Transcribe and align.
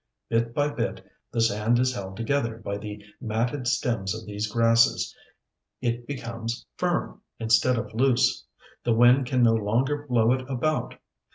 Bit 0.29 0.55
by 0.55 0.69
bit, 0.69 1.05
the 1.31 1.41
sand 1.41 1.77
is 1.77 1.93
held 1.93 2.17
together 2.17 2.57
by 2.57 2.79
the 2.79 3.05
matted 3.21 3.67
stems 3.67 4.15
of 4.19 4.25
these 4.25 4.47
grasses. 4.51 5.15
It 5.79 6.07
becomes 6.07 6.65
firm, 6.75 7.21
instead 7.39 7.77
of 7.77 7.93
loose; 7.93 8.43
the 8.83 8.95
wind 8.95 9.27
can 9.27 9.43
no 9.43 9.53
longer 9.53 10.07
blow 10.07 10.31
it 10.33 10.49
about. 10.49 10.95